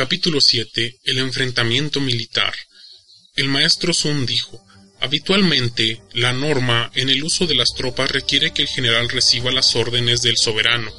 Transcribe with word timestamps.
Capítulo 0.00 0.40
7. 0.40 0.96
El 1.04 1.18
enfrentamiento 1.18 2.00
militar. 2.00 2.54
El 3.36 3.48
maestro 3.48 3.92
Sun 3.92 4.24
dijo, 4.24 4.58
Habitualmente, 4.98 6.00
la 6.14 6.32
norma 6.32 6.90
en 6.94 7.10
el 7.10 7.22
uso 7.22 7.46
de 7.46 7.54
las 7.54 7.74
tropas 7.76 8.10
requiere 8.10 8.50
que 8.52 8.62
el 8.62 8.68
general 8.68 9.10
reciba 9.10 9.52
las 9.52 9.76
órdenes 9.76 10.22
del 10.22 10.38
soberano, 10.38 10.90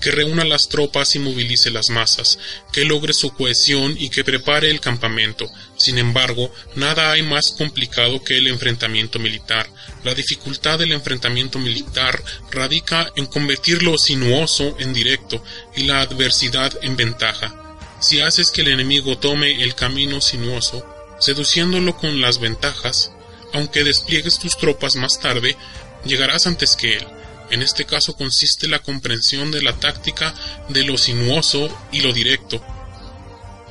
que 0.00 0.10
reúna 0.10 0.44
las 0.44 0.68
tropas 0.68 1.14
y 1.14 1.20
movilice 1.20 1.70
las 1.70 1.88
masas, 1.90 2.40
que 2.72 2.84
logre 2.84 3.12
su 3.12 3.30
cohesión 3.30 3.94
y 3.96 4.10
que 4.10 4.24
prepare 4.24 4.70
el 4.70 4.80
campamento. 4.80 5.48
Sin 5.76 5.96
embargo, 5.96 6.52
nada 6.74 7.12
hay 7.12 7.22
más 7.22 7.52
complicado 7.56 8.24
que 8.24 8.38
el 8.38 8.48
enfrentamiento 8.48 9.20
militar. 9.20 9.70
La 10.02 10.16
dificultad 10.16 10.80
del 10.80 10.90
enfrentamiento 10.90 11.60
militar 11.60 12.20
radica 12.50 13.12
en 13.14 13.26
convertir 13.26 13.84
lo 13.84 13.96
sinuoso 13.96 14.74
en 14.80 14.92
directo 14.92 15.44
y 15.76 15.84
la 15.84 16.00
adversidad 16.00 16.76
en 16.82 16.96
ventaja. 16.96 17.67
Si 18.00 18.20
haces 18.20 18.50
que 18.50 18.60
el 18.60 18.68
enemigo 18.68 19.18
tome 19.18 19.62
el 19.62 19.74
camino 19.74 20.20
sinuoso, 20.20 20.86
seduciéndolo 21.18 21.96
con 21.96 22.20
las 22.20 22.38
ventajas, 22.38 23.12
aunque 23.52 23.82
despliegues 23.82 24.38
tus 24.38 24.56
tropas 24.56 24.94
más 24.96 25.18
tarde, 25.18 25.56
llegarás 26.04 26.46
antes 26.46 26.76
que 26.76 26.96
él. 26.96 27.06
En 27.50 27.62
este 27.62 27.86
caso 27.86 28.14
consiste 28.14 28.68
la 28.68 28.78
comprensión 28.78 29.50
de 29.50 29.62
la 29.62 29.72
táctica 29.72 30.34
de 30.68 30.84
lo 30.84 30.96
sinuoso 30.96 31.76
y 31.90 32.02
lo 32.02 32.12
directo. 32.12 32.62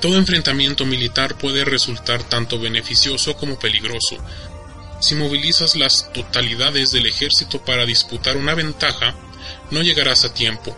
Todo 0.02 0.18
enfrentamiento 0.18 0.86
militar 0.86 1.38
puede 1.38 1.64
resultar 1.64 2.24
tanto 2.24 2.60
beneficioso 2.60 3.38
como 3.38 3.58
peligroso. 3.58 4.18
Si 5.00 5.16
movilizas 5.16 5.76
las 5.76 6.12
totalidades 6.12 6.92
del 6.92 7.06
ejército 7.06 7.64
para 7.64 7.86
disputar 7.86 8.36
una 8.36 8.56
ventaja, 8.56 9.16
no 9.72 9.82
llegarás 9.82 10.26
a 10.26 10.34
tiempo, 10.34 10.76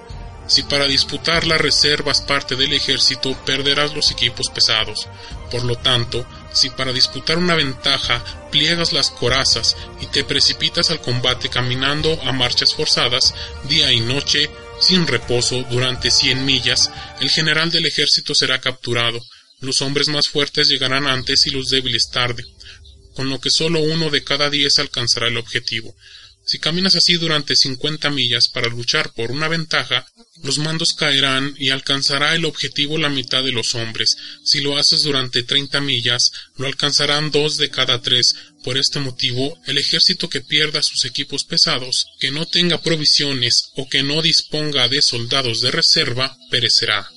si 0.49 0.63
para 0.63 0.87
disputar 0.87 1.45
las 1.45 1.61
reservas 1.61 2.21
parte 2.21 2.55
del 2.55 2.73
ejército, 2.73 3.37
perderás 3.45 3.93
los 3.93 4.09
equipos 4.09 4.49
pesados. 4.49 5.07
Por 5.51 5.63
lo 5.63 5.75
tanto, 5.75 6.25
si 6.51 6.71
para 6.71 6.91
disputar 6.91 7.37
una 7.37 7.53
ventaja 7.53 8.49
pliegas 8.51 8.91
las 8.91 9.11
corazas 9.11 9.77
y 10.01 10.07
te 10.07 10.23
precipitas 10.23 10.89
al 10.89 11.01
combate 11.01 11.49
caminando 11.49 12.19
a 12.23 12.31
marchas 12.31 12.73
forzadas, 12.73 13.35
día 13.65 13.93
y 13.93 13.99
noche, 13.99 14.49
sin 14.81 15.05
reposo, 15.05 15.63
durante 15.69 16.09
cien 16.09 16.43
millas, 16.45 16.89
el 17.21 17.29
general 17.29 17.69
del 17.69 17.85
ejército 17.85 18.33
será 18.33 18.59
capturado. 18.59 19.21
Los 19.59 19.83
hombres 19.83 20.07
más 20.07 20.29
fuertes 20.29 20.67
llegarán 20.67 21.05
antes 21.05 21.45
y 21.45 21.51
los 21.51 21.69
débiles 21.69 22.09
tarde, 22.09 22.43
con 23.13 23.29
lo 23.29 23.39
que 23.39 23.51
solo 23.51 23.81
uno 23.81 24.09
de 24.09 24.23
cada 24.23 24.49
diez 24.49 24.79
alcanzará 24.79 25.27
el 25.27 25.37
objetivo. 25.37 25.93
Si 26.49 26.57
caminas 26.57 26.95
así 26.95 27.13
durante 27.13 27.55
cincuenta 27.55 28.09
millas 28.09 28.47
para 28.47 28.69
luchar 28.69 29.13
por 29.13 29.29
una 29.29 29.47
ventaja, 29.47 30.07
los 30.41 30.57
mandos 30.57 30.93
caerán 30.97 31.53
y 31.59 31.69
alcanzará 31.69 32.33
el 32.33 32.43
objetivo 32.43 32.97
la 32.97 33.09
mitad 33.09 33.43
de 33.43 33.51
los 33.51 33.75
hombres. 33.75 34.17
Si 34.43 34.59
lo 34.59 34.75
haces 34.75 35.03
durante 35.03 35.43
treinta 35.43 35.79
millas, 35.79 36.31
lo 36.57 36.65
alcanzarán 36.65 37.29
dos 37.29 37.57
de 37.57 37.69
cada 37.69 38.01
tres. 38.01 38.33
Por 38.63 38.79
este 38.79 38.99
motivo, 38.99 39.61
el 39.67 39.77
ejército 39.77 40.27
que 40.27 40.41
pierda 40.41 40.81
sus 40.81 41.05
equipos 41.05 41.43
pesados, 41.43 42.07
que 42.19 42.31
no 42.31 42.47
tenga 42.47 42.81
provisiones 42.81 43.69
o 43.75 43.87
que 43.87 44.01
no 44.01 44.23
disponga 44.23 44.87
de 44.89 45.03
soldados 45.03 45.61
de 45.61 45.69
reserva, 45.69 46.35
perecerá. 46.49 47.07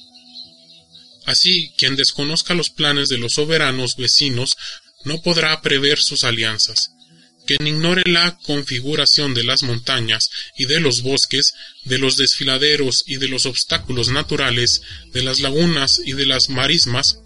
Así, 1.24 1.72
quien 1.78 1.96
desconozca 1.96 2.52
los 2.52 2.68
planes 2.68 3.08
de 3.08 3.16
los 3.16 3.32
soberanos 3.32 3.96
vecinos 3.96 4.58
no 5.06 5.22
podrá 5.22 5.62
prever 5.62 5.98
sus 5.98 6.24
alianzas 6.24 6.90
quien 7.46 7.66
ignore 7.66 8.02
la 8.06 8.38
configuración 8.44 9.34
de 9.34 9.44
las 9.44 9.62
montañas 9.62 10.30
y 10.56 10.66
de 10.66 10.80
los 10.80 11.02
bosques, 11.02 11.52
de 11.84 11.98
los 11.98 12.16
desfiladeros 12.16 13.04
y 13.06 13.16
de 13.16 13.28
los 13.28 13.46
obstáculos 13.46 14.08
naturales, 14.08 14.82
de 15.12 15.22
las 15.22 15.40
lagunas 15.40 16.00
y 16.04 16.12
de 16.12 16.26
las 16.26 16.48
marismas, 16.48 17.18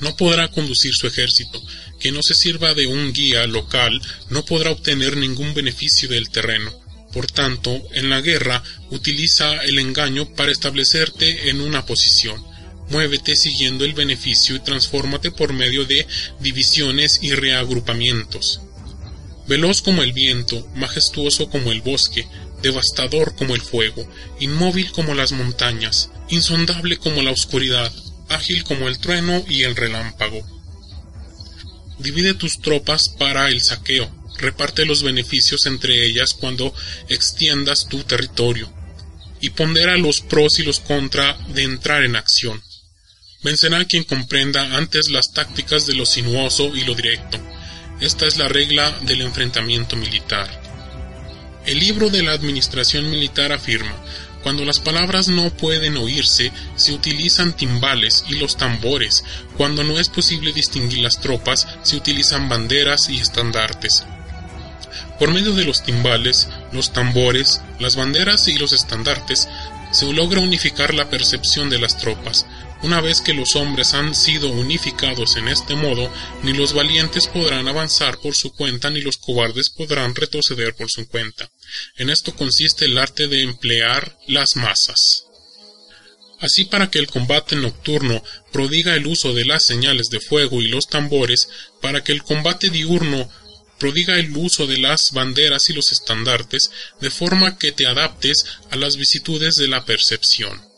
no 0.00 0.16
podrá 0.16 0.48
conducir 0.48 0.92
su 0.94 1.06
ejército. 1.06 1.62
Quien 2.00 2.14
no 2.14 2.22
se 2.22 2.34
sirva 2.34 2.74
de 2.74 2.86
un 2.86 3.12
guía 3.12 3.46
local 3.46 4.00
no 4.30 4.44
podrá 4.44 4.72
obtener 4.72 5.16
ningún 5.16 5.54
beneficio 5.54 6.08
del 6.08 6.30
terreno. 6.30 6.72
Por 7.12 7.30
tanto, 7.30 7.82
en 7.92 8.08
la 8.08 8.20
guerra 8.20 8.62
utiliza 8.90 9.62
el 9.62 9.78
engaño 9.78 10.34
para 10.34 10.50
establecerte 10.50 11.50
en 11.50 11.60
una 11.60 11.86
posición. 11.86 12.44
Muévete 12.88 13.36
siguiendo 13.36 13.84
el 13.84 13.92
beneficio 13.92 14.56
y 14.56 14.60
transfórmate 14.60 15.30
por 15.30 15.52
medio 15.52 15.84
de 15.84 16.06
divisiones 16.40 17.20
y 17.22 17.32
reagrupamientos 17.32 18.60
veloz 19.46 19.82
como 19.82 20.02
el 20.02 20.12
viento, 20.12 20.66
majestuoso 20.74 21.48
como 21.50 21.72
el 21.72 21.82
bosque, 21.82 22.26
devastador 22.62 23.34
como 23.34 23.54
el 23.54 23.60
fuego, 23.60 24.08
inmóvil 24.40 24.92
como 24.92 25.14
las 25.14 25.32
montañas, 25.32 26.10
insondable 26.28 26.96
como 26.96 27.22
la 27.22 27.32
oscuridad, 27.32 27.92
ágil 28.28 28.64
como 28.64 28.88
el 28.88 28.98
trueno 28.98 29.44
y 29.48 29.62
el 29.62 29.76
relámpago. 29.76 30.46
Divide 31.98 32.34
tus 32.34 32.60
tropas 32.60 33.08
para 33.08 33.48
el 33.48 33.60
saqueo, 33.60 34.10
reparte 34.38 34.86
los 34.86 35.02
beneficios 35.02 35.66
entre 35.66 36.04
ellas 36.04 36.34
cuando 36.34 36.74
extiendas 37.08 37.88
tu 37.88 38.02
territorio, 38.04 38.72
y 39.40 39.50
pondera 39.50 39.96
los 39.96 40.20
pros 40.20 40.58
y 40.58 40.62
los 40.62 40.80
contra 40.80 41.36
de 41.48 41.64
entrar 41.64 42.04
en 42.04 42.16
acción. 42.16 42.62
Vencerá 43.42 43.84
quien 43.86 44.04
comprenda 44.04 44.76
antes 44.76 45.10
las 45.10 45.32
tácticas 45.32 45.86
de 45.86 45.94
lo 45.94 46.06
sinuoso 46.06 46.74
y 46.76 46.84
lo 46.84 46.94
directo, 46.94 47.38
esta 48.02 48.26
es 48.26 48.36
la 48.36 48.48
regla 48.48 48.90
del 49.02 49.20
enfrentamiento 49.20 49.94
militar. 49.94 50.48
El 51.66 51.78
libro 51.78 52.10
de 52.10 52.24
la 52.24 52.32
Administración 52.32 53.08
Militar 53.08 53.52
afirma, 53.52 53.94
cuando 54.42 54.64
las 54.64 54.80
palabras 54.80 55.28
no 55.28 55.50
pueden 55.50 55.96
oírse, 55.96 56.50
se 56.74 56.92
utilizan 56.92 57.56
timbales 57.56 58.24
y 58.28 58.34
los 58.34 58.56
tambores. 58.56 59.24
Cuando 59.56 59.84
no 59.84 60.00
es 60.00 60.08
posible 60.08 60.52
distinguir 60.52 60.98
las 60.98 61.20
tropas, 61.20 61.68
se 61.84 61.94
utilizan 61.94 62.48
banderas 62.48 63.08
y 63.08 63.18
estandartes. 63.18 64.04
Por 65.20 65.30
medio 65.30 65.54
de 65.54 65.64
los 65.64 65.84
timbales, 65.84 66.48
los 66.72 66.92
tambores, 66.92 67.60
las 67.78 67.94
banderas 67.94 68.48
y 68.48 68.58
los 68.58 68.72
estandartes, 68.72 69.48
se 69.92 70.12
logra 70.12 70.40
unificar 70.40 70.92
la 70.92 71.08
percepción 71.08 71.70
de 71.70 71.78
las 71.78 71.96
tropas. 71.98 72.46
Una 72.82 73.00
vez 73.00 73.20
que 73.20 73.32
los 73.32 73.54
hombres 73.54 73.94
han 73.94 74.12
sido 74.12 74.48
unificados 74.48 75.36
en 75.36 75.46
este 75.46 75.76
modo, 75.76 76.12
ni 76.42 76.52
los 76.52 76.72
valientes 76.72 77.28
podrán 77.28 77.68
avanzar 77.68 78.18
por 78.18 78.34
su 78.34 78.52
cuenta, 78.52 78.90
ni 78.90 79.00
los 79.00 79.18
cobardes 79.18 79.70
podrán 79.70 80.16
retroceder 80.16 80.74
por 80.74 80.90
su 80.90 81.06
cuenta. 81.06 81.48
En 81.96 82.10
esto 82.10 82.34
consiste 82.34 82.86
el 82.86 82.98
arte 82.98 83.28
de 83.28 83.42
emplear 83.42 84.18
las 84.26 84.56
masas. 84.56 85.26
Así 86.40 86.64
para 86.64 86.90
que 86.90 86.98
el 86.98 87.06
combate 87.06 87.54
nocturno 87.54 88.20
prodiga 88.50 88.96
el 88.96 89.06
uso 89.06 89.32
de 89.32 89.44
las 89.44 89.64
señales 89.64 90.10
de 90.10 90.18
fuego 90.18 90.60
y 90.60 90.66
los 90.66 90.88
tambores, 90.88 91.48
para 91.80 92.02
que 92.02 92.10
el 92.10 92.24
combate 92.24 92.68
diurno 92.68 93.30
prodiga 93.78 94.18
el 94.18 94.36
uso 94.36 94.66
de 94.66 94.78
las 94.78 95.12
banderas 95.12 95.70
y 95.70 95.72
los 95.72 95.92
estandartes, 95.92 96.72
de 97.00 97.10
forma 97.10 97.58
que 97.58 97.70
te 97.70 97.86
adaptes 97.86 98.44
a 98.70 98.76
las 98.76 98.96
vicitudes 98.96 99.54
de 99.54 99.68
la 99.68 99.84
percepción. 99.84 100.71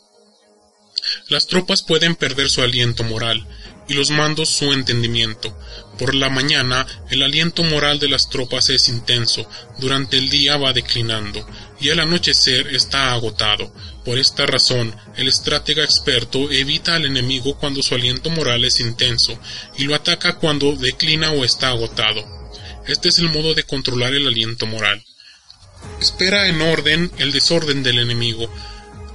Las 1.29 1.47
tropas 1.47 1.81
pueden 1.83 2.15
perder 2.15 2.49
su 2.49 2.61
aliento 2.61 3.03
moral 3.03 3.47
y 3.87 3.93
los 3.93 4.09
mandos 4.09 4.49
su 4.49 4.73
entendimiento. 4.73 5.57
Por 5.97 6.15
la 6.15 6.29
mañana 6.29 6.85
el 7.09 7.23
aliento 7.23 7.63
moral 7.63 7.99
de 7.99 8.09
las 8.09 8.29
tropas 8.29 8.69
es 8.69 8.89
intenso, 8.89 9.49
durante 9.79 10.17
el 10.17 10.29
día 10.29 10.57
va 10.57 10.73
declinando, 10.73 11.47
y 11.79 11.89
al 11.89 11.99
anochecer 11.99 12.67
está 12.75 13.13
agotado. 13.13 13.73
Por 14.03 14.17
esta 14.17 14.45
razón, 14.45 14.95
el 15.15 15.27
estratega 15.27 15.83
experto 15.83 16.51
evita 16.51 16.95
al 16.95 17.05
enemigo 17.05 17.57
cuando 17.57 17.81
su 17.81 17.95
aliento 17.95 18.29
moral 18.29 18.65
es 18.65 18.79
intenso, 18.79 19.39
y 19.77 19.85
lo 19.85 19.95
ataca 19.95 20.35
cuando 20.37 20.75
declina 20.75 21.31
o 21.31 21.43
está 21.43 21.69
agotado. 21.69 22.23
Este 22.87 23.09
es 23.09 23.19
el 23.19 23.29
modo 23.29 23.53
de 23.53 23.63
controlar 23.63 24.13
el 24.13 24.27
aliento 24.27 24.67
moral. 24.67 25.03
Espera 25.99 26.47
en 26.47 26.61
orden 26.61 27.11
el 27.17 27.31
desorden 27.31 27.83
del 27.83 27.99
enemigo, 27.99 28.51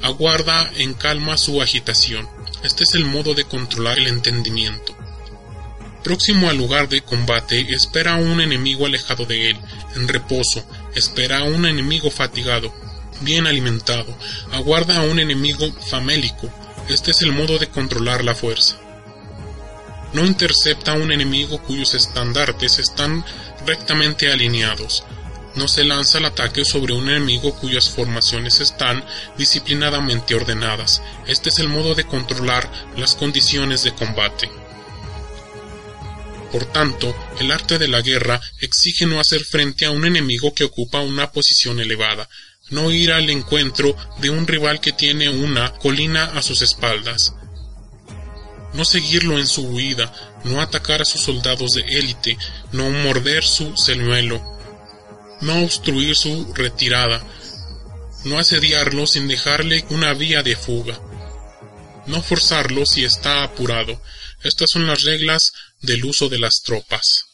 aguarda 0.03 0.71
en 0.77 0.95
calma 0.95 1.37
su 1.37 1.61
agitación. 1.61 2.29
Este 2.63 2.85
es 2.85 2.95
el 2.95 3.05
modo 3.05 3.35
de 3.35 3.45
controlar 3.45 3.99
el 3.99 4.07
entendimiento. 4.07 4.97
Próximo 6.03 6.49
al 6.49 6.57
lugar 6.57 6.89
de 6.89 7.03
combate, 7.03 7.67
espera 7.75 8.15
a 8.15 8.19
un 8.19 8.41
enemigo 8.41 8.87
alejado 8.87 9.27
de 9.27 9.51
él, 9.51 9.57
en 9.97 10.09
reposo, 10.09 10.65
espera 10.95 11.41
a 11.41 11.45
un 11.45 11.67
enemigo 11.67 12.11
fatigado, 12.11 12.73
bien 13.21 13.47
alimentado, 13.47 14.17
aguarda 14.53 14.99
a 14.99 15.03
un 15.03 15.19
enemigo 15.19 15.71
famélico. 15.91 16.51
Este 16.89 17.11
es 17.11 17.21
el 17.23 17.33
modo 17.33 17.59
de 17.59 17.69
controlar 17.69 18.25
la 18.25 18.35
fuerza. 18.35 18.79
No 20.15 20.25
intercepta 20.25 20.93
a 20.93 20.97
un 20.97 21.13
enemigo 21.13 21.63
cuyos 21.63 21.95
estandartes 21.95 22.79
están 22.79 23.25
rectamente 23.67 24.33
alineados, 24.33 25.05
no 25.57 25.69
se 25.69 25.85
lanza 25.85 26.19
el 26.19 26.27
ataque 26.27 26.65
sobre 26.65 26.93
un 26.93 27.09
enemigo 27.09 27.55
cuyas 27.57 27.91
formaciones 27.91 28.61
están 28.61 29.05
disciplinadamente 29.37 30.35
ordenadas. 30.35 31.03
Este 31.27 31.49
es 31.49 31.59
el 31.59 31.69
modo 31.69 31.95
de 31.95 32.05
controlar 32.05 32.71
las 32.97 33.15
condiciones 33.15 33.83
de 33.83 33.95
combate. 33.95 34.49
Por 36.53 36.65
tanto, 36.67 37.15
el 37.39 37.51
arte 37.53 37.79
de 37.79 37.89
la 37.89 38.01
guerra 38.01 38.41
exige 38.61 39.07
no 39.07 39.21
hacer 39.21 39.45
frente 39.45 39.87
a 39.87 39.93
un 39.93 40.05
enemigo 40.05 40.53
que 40.53 40.65
ocupa 40.65 41.01
una 41.01 41.31
posición 41.31 41.79
elevada, 41.79 42.29
no 42.71 42.91
ir 42.91 43.13
al 43.13 43.31
encuentro 43.31 43.97
de 44.19 44.31
un 44.31 44.47
rival 44.47 44.81
que 44.81 44.93
tiene 44.93 45.29
una 45.29 45.73
colina 45.75 46.25
a 46.25 46.43
sus 46.43 46.63
espaldas. 46.63 47.35
no 48.73 48.85
seguirlo 48.85 49.37
en 49.37 49.49
su 49.49 49.63
huida, 49.63 50.13
no 50.45 50.61
atacar 50.61 51.03
a 51.03 51.05
sus 51.05 51.23
soldados 51.23 51.73
de 51.73 51.83
élite, 51.99 52.39
no 52.71 52.89
morder 52.89 53.43
su 53.43 53.77
señuelo, 53.77 54.60
no 55.41 55.63
obstruir 55.63 56.17
su 56.17 56.53
retirada, 56.55 57.23
no 58.25 58.39
asediarlo 58.39 59.07
sin 59.07 59.29
dejarle 59.29 59.85
una 59.91 60.15
vía 60.15 60.43
de 60.43 60.57
fuga, 60.57 61.01
no 62.07 62.23
forzarlo 62.23 62.85
si 62.87 63.05
está 63.05 63.43
apurado. 63.43 64.01
Estas 64.43 64.71
son 64.71 64.87
las 64.87 65.03
reglas 65.03 65.53
del 65.81 66.05
uso 66.05 66.29
de 66.29 66.39
las 66.39 66.63
tropas. 66.63 67.30